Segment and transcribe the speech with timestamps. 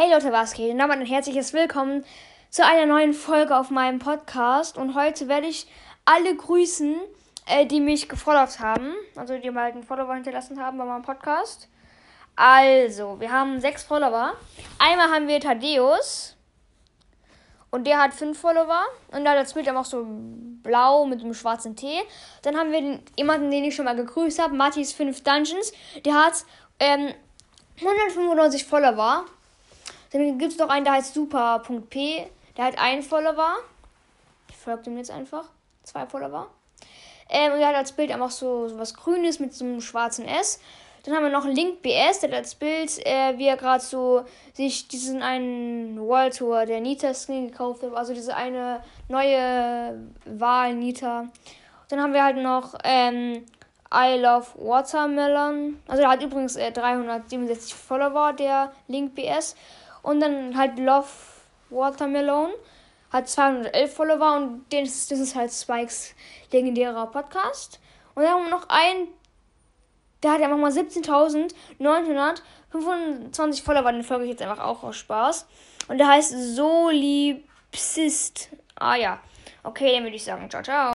[0.00, 0.70] Hey Leute, was geht?
[0.70, 2.04] Und damit ein herzliches Willkommen
[2.50, 4.78] zu einer neuen Folge auf meinem Podcast.
[4.78, 5.66] Und heute werde ich
[6.04, 7.00] alle grüßen,
[7.46, 8.94] äh, die mich gefollowt haben.
[9.16, 11.68] Also die mal einen Follower hinterlassen haben bei meinem Podcast.
[12.36, 14.34] Also, wir haben sechs Follower.
[14.78, 16.36] Einmal haben wir Thaddeus.
[17.70, 18.84] Und der hat fünf Follower.
[19.10, 20.06] Und da das Bild auch so
[20.62, 21.88] blau mit einem schwarzen T.
[22.42, 24.54] Dann haben wir den, jemanden, den ich schon mal gegrüßt habe.
[24.54, 25.72] Matthias 5 Dungeons.
[26.04, 26.44] Der hat
[26.78, 27.12] ähm,
[27.80, 29.24] 195 Follower.
[30.12, 32.26] Dann gibt es noch einen, der heißt super.p.
[32.56, 33.56] Der hat einen Follower.
[34.48, 35.44] Ich folge dem jetzt einfach.
[35.82, 36.48] Zwei Follower.
[37.28, 40.24] Ähm, und der hat als Bild einfach so, so was Grünes mit so einem schwarzen
[40.26, 40.60] S.
[41.04, 44.24] Dann haben wir noch Link BS, der hat als Bild, äh, wie er gerade so
[44.52, 47.94] sich diesen einen World Tour der Nita Skin gekauft hat.
[47.94, 51.28] Also diese eine neue Wahl Nita.
[51.88, 53.46] Dann haben wir halt noch ähm,
[53.94, 55.80] I Love Watermelon.
[55.86, 59.54] Also er hat übrigens äh, 367 Follower, der Link BS.
[60.02, 61.08] Und dann halt Love
[61.70, 62.50] Watermelon
[63.10, 66.14] hat 211 Follower und das, das ist halt Spikes
[66.52, 67.80] legendärer Podcast.
[68.14, 69.08] Und dann haben wir noch einen,
[70.22, 75.46] der hat einfach mal 17.925 Follower, den folge ich jetzt einfach auch aus Spaß.
[75.88, 78.48] Und der heißt Solipsist.
[78.76, 79.20] Ah ja.
[79.62, 80.86] Okay, dann würde ich sagen, ciao, ciao.